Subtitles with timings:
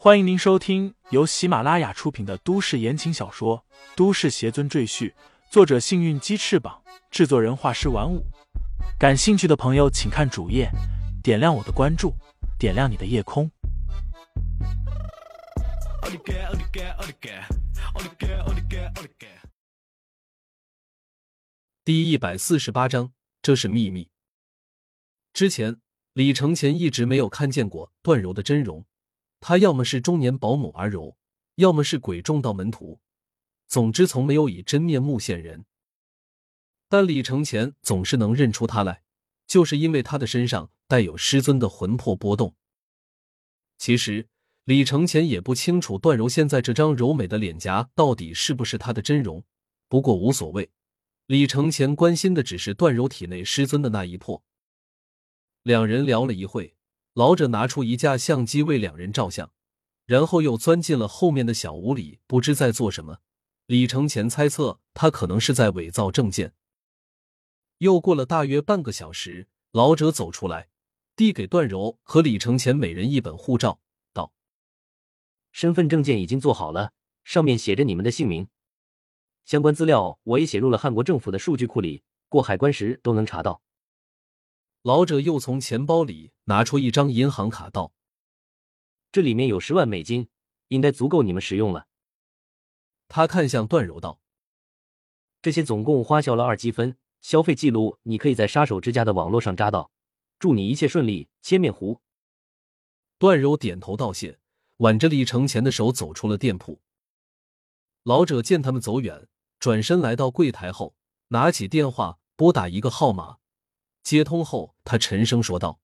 [0.00, 3.64] 欢迎您收听由喜马拉雅出品的都市言情小说
[3.96, 5.10] 《都市邪尊赘婿》，
[5.50, 8.24] 作者：幸运鸡翅膀，制作人：画师玩五。
[8.96, 10.70] 感兴趣的朋友，请看主页，
[11.20, 12.14] 点亮我的关注，
[12.60, 13.50] 点亮你的夜空。
[21.84, 23.10] 第一百四十八章，
[23.42, 24.08] 这是秘密。
[25.32, 25.80] 之前，
[26.12, 28.84] 李承前一直没有看见过段柔的真容。
[29.40, 31.16] 他要么是中年保姆而柔，
[31.56, 33.00] 要么是鬼众道门徒，
[33.66, 35.64] 总之从没有以真面目现人。
[36.88, 39.02] 但李承前总是能认出他来，
[39.46, 42.54] 就是因为他的身上带有师尊的魂魄波动。
[43.76, 44.26] 其实
[44.64, 49.44] 李承前也不清楚段柔现在这张柔美的脸颊到底是不是他的真容，
[49.88, 50.70] 不过无所谓。
[51.26, 54.42] 李承前关心的只是段柔体内师尊的那一魄。
[55.62, 56.77] 两人聊了一会。
[57.14, 59.50] 老者拿出一架相机为两人照相，
[60.06, 63.18] 然后又钻进了后面的小屋里，不知在做什么。
[63.66, 66.54] 李承前猜测他可能是在伪造证件。
[67.78, 70.68] 又过了大约半个小时，老者走出来，
[71.14, 73.80] 递给段柔和李承前每人一本护照，
[74.12, 74.32] 道
[75.52, 76.92] ：“身份证件已经做好了，
[77.24, 78.48] 上面写着你们的姓名，
[79.44, 83.60] 相关资料我也写入了汉国政府的数据库里，过海关时都能查到。”
[84.88, 87.92] 老者又从钱包里拿出一张银行卡，道
[89.12, 90.30] ：“这里面有十万美金，
[90.68, 91.88] 应该足够你们使用了。”
[93.06, 94.18] 他看向段柔道
[95.42, 99.90] ：“这些总共花销了二积分，消费记录你可以在杀手之家的网络上扎到。
[100.38, 102.00] 祝你一切顺利，千面狐。”
[103.20, 104.38] 段柔点头道谢，
[104.78, 106.80] 挽着李承前的手走出了店铺。
[108.04, 109.28] 老者见他们走远，
[109.58, 110.94] 转身来到柜台后，
[111.26, 113.36] 拿起电话拨打一个号码。
[114.02, 115.80] 接通后，他沉声说道：“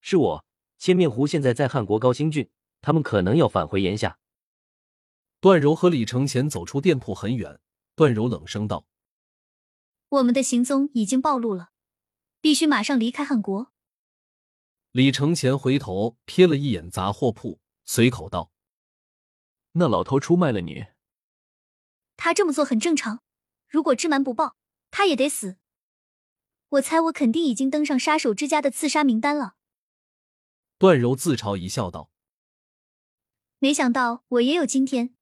[0.00, 0.44] 是我，
[0.78, 2.48] 千面狐现在在汉国高新郡，
[2.80, 4.18] 他们可能要返回炎夏。”
[5.40, 7.60] 段柔和李承前走出店铺很远，
[7.94, 8.86] 段柔冷声道
[10.10, 11.70] ：“我们的行踪已经暴露了，
[12.40, 13.72] 必须马上离开汉国。”
[14.92, 18.52] 李承前回头瞥了一眼杂货铺，随口道
[19.72, 20.86] ：“那老头出卖了你？
[22.16, 23.22] 他这么做很正常，
[23.66, 24.56] 如果知瞒不报，
[24.90, 25.56] 他也得死。”
[26.70, 29.56] 我猜我肯定已经登上杀手之家的刺杀名单了。
[30.78, 32.10] 段柔自嘲一笑道
[33.58, 35.14] ：“没想到我也有今天。”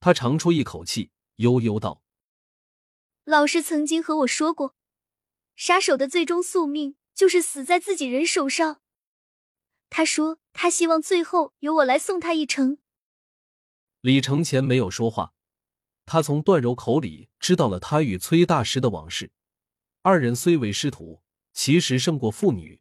[0.00, 2.02] 他长出一口气，悠悠道
[3.24, 4.74] ：“老师曾经和我说过，
[5.54, 8.82] 杀手的最终宿命就是死在自己人手上。
[9.88, 12.78] 他说他希望最后由我来送他一程。”
[14.02, 15.32] 李承前没有说话，
[16.04, 19.30] 他从段柔口里知道了他与崔大师的往事。
[20.06, 21.22] 二人虽为师徒，
[21.54, 22.78] 其实胜过父女，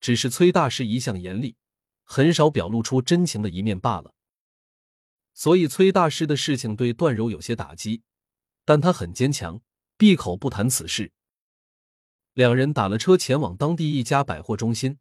[0.00, 1.54] 只是崔大师一向严厉，
[2.02, 4.16] 很少表露出真情的一面罢了。
[5.32, 8.02] 所以崔大师的事情对段柔有些打击，
[8.64, 9.62] 但他很坚强，
[9.96, 11.12] 闭口不谈此事。
[12.34, 14.98] 两人打了车前往当地一家百货中心，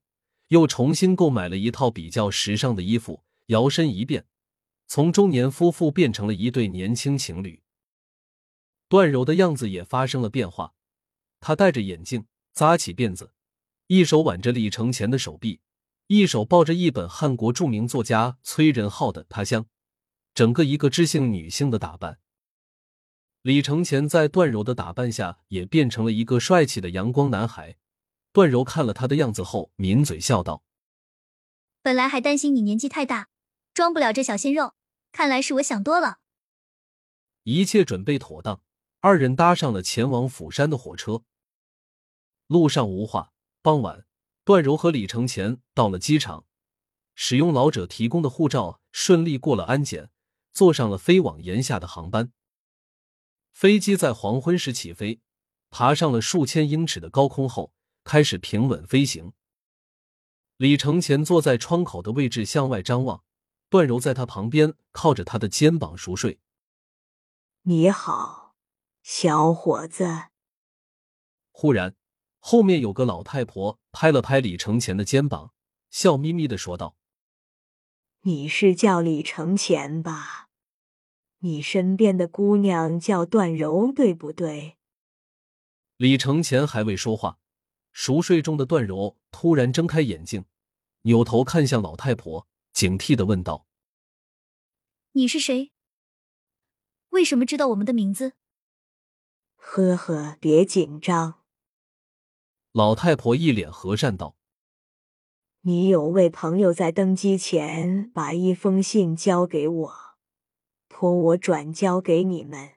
[0.49, 4.27] 又重新购买了一套比较时尚的衣服，摇身一变，
[4.85, 7.63] 从中年夫妇变成了一对年轻情侣。
[8.87, 10.75] 段柔的样子也发生了变化。
[11.45, 12.25] 他戴着眼镜，
[12.55, 13.31] 扎起辫子，
[13.85, 15.59] 一手挽着李承前的手臂，
[16.07, 19.61] 一手抱着一本汉国著名作家崔仁浩的《他乡》，
[20.33, 22.17] 整个一个知性女性的打扮。
[23.43, 27.77] 李承前在段柔的打扮下也变成了一个帅气的阳光男孩。
[28.33, 30.63] 段柔看了他的样子后，抿嘴笑道
[31.83, 33.29] ：“本来还担心你年纪太大，
[33.71, 34.73] 装不了这小鲜肉，
[35.11, 36.17] 看来是我想多了。”
[37.45, 38.63] 一切准备妥当，
[39.01, 41.21] 二人搭上了前往釜山的火车。
[42.47, 43.31] 路上无话。
[43.61, 44.05] 傍晚，
[44.43, 46.45] 段柔和李承前到了机场，
[47.15, 50.11] 使用老者提供的护照，顺利过了安检，
[50.51, 52.31] 坐上了飞往炎夏的航班。
[53.51, 55.19] 飞机在黄昏时起飞，
[55.71, 57.73] 爬上了数千英尺的高空后，
[58.03, 59.33] 开始平稳飞行。
[60.57, 63.23] 李承前坐在窗口的位置向外张望，
[63.69, 66.39] 段柔在他旁边靠着他的肩膀熟睡。
[67.63, 68.55] 你好，
[69.01, 70.25] 小伙子。
[71.51, 71.95] 忽然。
[72.47, 75.51] 后面有个老太婆拍了拍李承前的肩膀，
[75.89, 76.95] 笑眯眯的说道
[78.21, 80.51] ：“你是叫李承前吧？
[81.39, 84.77] 你身边的姑娘叫段柔，对不对？”
[85.97, 87.39] 李承前还未说话，
[87.91, 90.45] 熟睡中的段柔突然睁开眼睛，
[91.01, 93.65] 扭头看向老太婆，警惕的问道
[95.13, 95.71] ：“你是谁？
[97.09, 98.33] 为什么知道我们的名字？”
[99.57, 101.44] 呵呵，别紧张。
[102.75, 104.35] 老太婆一脸和善道
[105.63, 109.95] ：“你有位朋友在登机前把一封信交给我，
[110.89, 112.71] 托我转交给你们。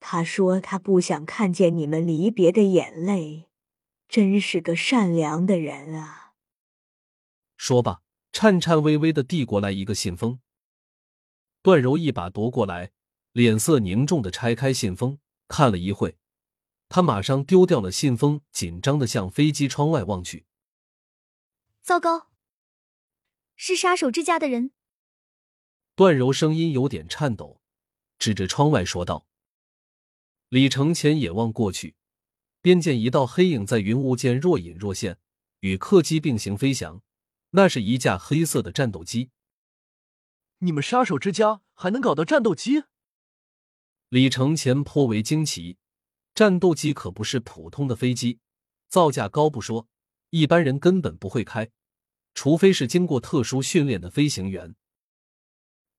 [0.00, 3.48] 他说他不想看见你们离别的眼泪，
[4.06, 6.34] 真是个善良的人啊。
[7.56, 8.02] 说罢，
[8.32, 10.40] 颤颤巍巍的递过来一个信封。
[11.62, 12.90] 段柔一把夺过来，
[13.32, 15.18] 脸色凝重的拆开信封，
[15.48, 16.18] 看了一会，
[16.90, 20.44] 他马上丢掉了信封，紧张的向飞机窗外望去。
[21.82, 22.32] 糟糕，
[23.54, 24.72] 是杀手之家的人。
[25.94, 27.62] 段柔声音有点颤抖，
[28.18, 29.28] 指着窗外说道。
[30.48, 31.94] 李承前也望过去，
[32.60, 35.18] 便见一道黑影在云雾间若隐若现，
[35.60, 37.00] 与客机并行飞翔。
[37.50, 39.30] 那是一架黑色的战斗机。
[40.58, 42.82] 你们杀手之家还能搞到战斗机？
[44.08, 45.78] 李承前颇为惊奇。
[46.40, 48.38] 战斗机可不是普通的飞机，
[48.88, 49.86] 造价高不说。
[50.30, 51.70] 一般人根本不会开，
[52.32, 54.74] 除非是经过特殊训练的飞行员。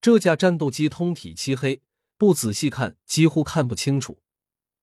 [0.02, 1.84] 这架战斗机通体漆黑，
[2.18, 4.24] 不仔细看几乎看不清楚。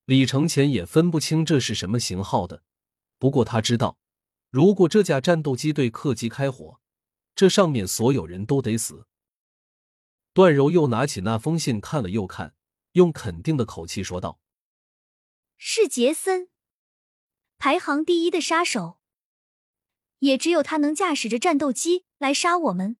[0.04, 2.62] 李承前也分不清这是什么型号的，
[3.18, 3.98] 不过他知道，
[4.50, 6.78] 如果这架战斗机对客机开火，
[7.34, 9.08] 这上面所有人都得死。
[10.32, 12.54] 段柔又拿起那封信看了又看，
[12.92, 14.38] 用肯定的口气说道
[15.58, 16.48] ：“是杰森，
[17.58, 18.98] 排行第一的杀手。”
[20.20, 22.96] 也只有他能驾驶着战斗机来杀我们。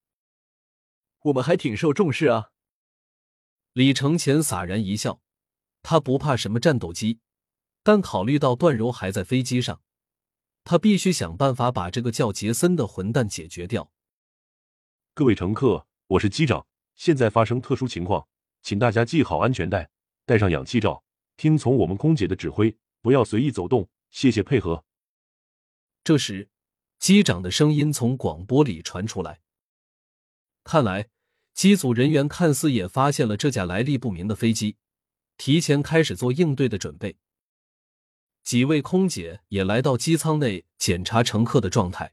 [1.22, 2.50] 我们还挺受重视啊！
[3.72, 5.20] 李承前洒然一笑，
[5.82, 7.18] 他不怕什么战斗机，
[7.82, 9.82] 但考虑到段柔还在飞机上，
[10.62, 13.90] 他必须想办法把这个叫杰森的混蛋解决掉。
[15.12, 18.28] 各位乘客，我是机长，现在发生特殊情况，
[18.62, 19.90] 请大家系好安全带，
[20.24, 21.02] 戴上氧气罩，
[21.38, 24.84] 听从我们空姐的指挥，不要随意走动，谢谢配合。
[26.04, 26.50] 这时。
[26.98, 29.40] 机长的声音从广播里传出来。
[30.64, 31.08] 看来，
[31.54, 34.76] 机组人员看似也发现了这架来历不明的飞机，
[35.36, 37.16] 提前开始做应对的准备。
[38.42, 42.12] 几位空姐也来到机舱内检查乘客的状态，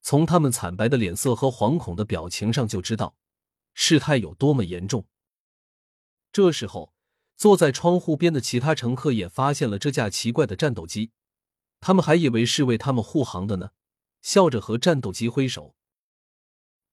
[0.00, 3.14] 从他们惨白的脸色和惶恐的表情上就知道
[3.74, 5.06] 事态有多么严重。
[6.32, 6.94] 这时候，
[7.36, 11.10] 坐在窗户边的其他乘客也发现了这架奇怪的战斗机，
[11.80, 13.70] 他们还以为是为他们护航的呢。
[14.22, 15.76] 笑着和战斗机挥手。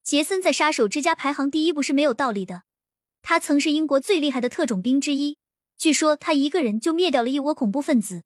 [0.04, 2.64] 杰森在杀手之家排行第一不是没有道理的，
[3.24, 5.40] 他曾是英国最厉害的特种兵之一，
[5.76, 8.24] 据说他一个人就灭掉了一窝恐怖分子，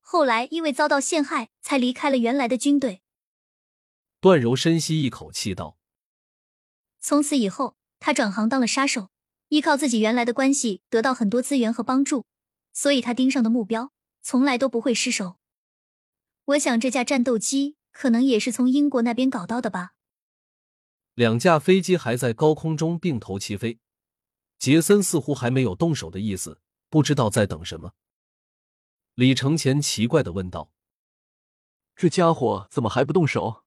[0.00, 3.00] 后来因为遭到陷害才离开了原来的军队。
[4.20, 5.76] 段柔深吸一口气道
[7.00, 9.08] ：“从此以后，他转行当了杀手，
[9.54, 12.26] 依靠自己原来的关系得到很多资源和帮助，
[12.72, 15.38] 所以他盯上的目标从来都不会失手。
[16.46, 19.92] 我想这架战斗机。”可能也是从英国那边搞到的吧。
[21.14, 23.78] 两架飞机还在高空中并头齐飞，
[24.58, 26.60] 杰森似乎还没有动手的意思，
[26.90, 27.92] 不知道在等什么。
[29.14, 30.72] 李承前奇怪的问道
[31.94, 33.62] ：“这家伙怎么还不动手？”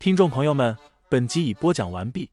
[0.00, 0.76] 听众朋友们，
[1.08, 2.32] 本集已播讲完毕，